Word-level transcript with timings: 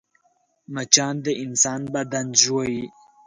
مچان 0.73 1.15
د 1.25 1.27
انسان 1.43 1.81
بدن 1.93 2.27
ژوي 2.41 2.79